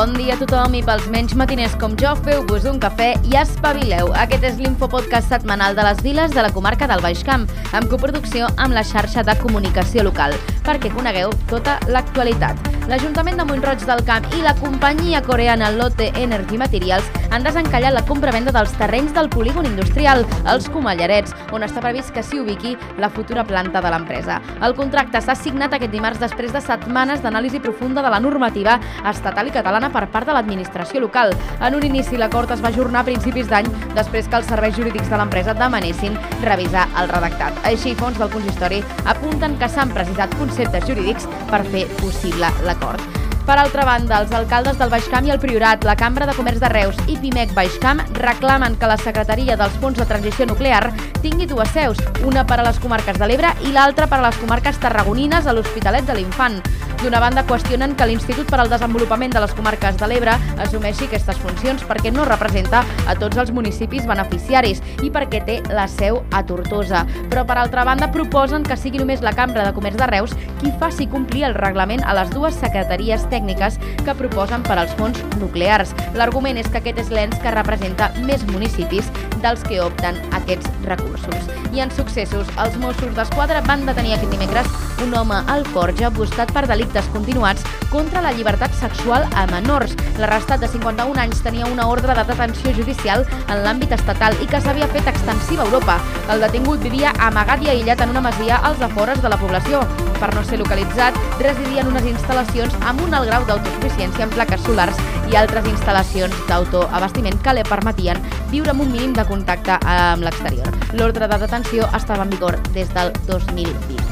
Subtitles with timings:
[0.00, 4.08] Bon dia a tothom i pels menys matiners com jo, feu-vos un cafè i espavileu.
[4.22, 7.44] Aquest és l'infopodcast setmanal de les viles de la comarca del Baix Camp,
[7.76, 12.79] amb coproducció amb la xarxa de comunicació local, perquè conegueu tota l'actualitat.
[12.90, 18.02] L'Ajuntament de Montroig del Camp i la companyia coreana Lotte Energy Materials han desencallat la
[18.02, 23.12] compra-venda dels terrenys del polígon industrial, els Comallarets, on està previst que s'hi ubiqui la
[23.14, 24.40] futura planta de l'empresa.
[24.66, 28.80] El contracte s'ha signat aquest dimarts després de setmanes d'anàlisi profunda de la normativa
[29.12, 31.30] estatal i catalana per part de l'administració local.
[31.60, 35.14] En un inici, l'acord es va ajornar a principis d'any després que els serveis jurídics
[35.14, 37.62] de l'empresa demanessin revisar el redactat.
[37.70, 43.20] Així, fons del consistori apunten que s'han precisat conceptes jurídics per fer possible l'acord d'acord.
[43.46, 46.68] Per altra banda, els alcaldes del Baixcamp i el Priorat, la Cambra de Comerç de
[46.70, 51.72] Reus i Pimec Baixcamp reclamen que la Secretaria dels Fons de Transició Nuclear tingui dues
[51.74, 55.46] seus, una per a les comarques de l'Ebre i l'altra per a les comarques tarragonines
[55.46, 56.60] a l'Hospitalet de l'Infant.
[57.00, 61.38] D'una banda, qüestionen que l'Institut per al Desenvolupament de les Comarques de l'Ebre assumeixi aquestes
[61.40, 66.42] funcions perquè no representa a tots els municipis beneficiaris i perquè té la seu a
[66.44, 67.06] Tortosa.
[67.32, 70.74] Però, per altra banda, proposen que sigui només la Cambra de Comerç de Reus qui
[70.82, 75.96] faci complir el reglament a les dues secretaries tècniques que proposen per als fons nuclears.
[76.20, 79.08] L'argument és que aquest és l'ens que representa més municipis
[79.42, 81.50] dels que opten aquests recursos.
[81.72, 84.66] I en successos, els Mossos d'Esquadra van detenir aquest dimecres
[85.04, 89.94] un home al Forja buscat per delictes continuats contra la llibertat sexual a menors.
[90.18, 94.60] L'arrestat de 51 anys tenia una ordre de detenció judicial en l'àmbit estatal i que
[94.60, 95.98] s'havia fet extensiva a Europa.
[96.30, 99.80] El detingut vivia amagat i aïllat en una masia als afores de la població.
[100.20, 104.60] Per no ser localitzat, residia en unes instal·lacions amb un alt grau d'autosuficiència en plaques
[104.66, 110.26] solars i altres instal·lacions d'autoabastiment que li permetien viure amb un mínim de contacte amb
[110.26, 110.80] l'exterior.
[110.98, 114.09] L'ordre de detenció estava en vigor des del 2020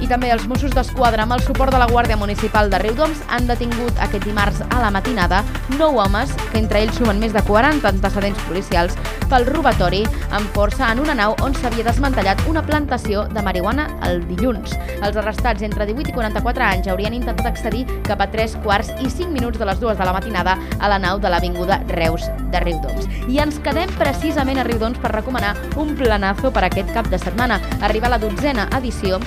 [0.00, 3.46] i també els Mossos d'Esquadra amb el suport de la Guàrdia Municipal de Riudoms han
[3.48, 5.42] detingut aquest dimarts a la matinada
[5.78, 8.96] nou homes, que entre ells sumen més de 40 antecedents policials,
[9.30, 10.00] pel robatori
[10.34, 14.72] amb força en una nau on s'havia desmantellat una plantació de marihuana el dilluns.
[15.00, 19.10] Els arrestats entre 18 i 44 anys haurien intentat accedir cap a 3 quarts i
[19.10, 22.64] 5 minuts de les dues de la matinada a la nau de l'Avinguda Reus de
[22.64, 23.06] Riudoms.
[23.28, 27.60] I ens quedem precisament a Riudoms per recomanar un planazo per aquest cap de setmana.
[27.86, 29.20] Arriba la dotzena edició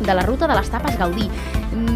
[0.00, 1.30] de la ruta de les tapes Gaudí.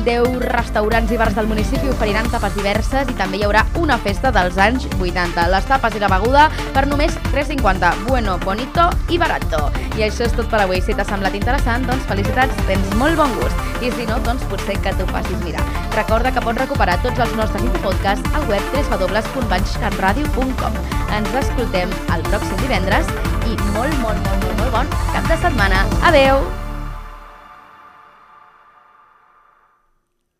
[0.04, 4.30] 10 restaurants i bars del municipi oferiran tapes diverses i també hi haurà una festa
[4.34, 5.48] dels anys 80.
[5.52, 7.92] Les tapes i la beguda per només 3,50.
[8.08, 9.70] Bueno, bonito i barato.
[9.96, 10.80] I això és tot per avui.
[10.84, 13.56] Si t'ha semblat interessant, doncs felicitats, tens molt bon gust.
[13.80, 15.64] I si no, doncs potser que t'ho facis mirar.
[15.96, 20.72] Recorda que pots recuperar tots els nostres infopodcasts al web www.banxcatradio.com.
[21.18, 23.06] Ens escoltem el pròxim divendres
[23.48, 25.78] i molt, molt, molt, molt, molt bon cap de setmana.
[26.06, 26.59] Adeu!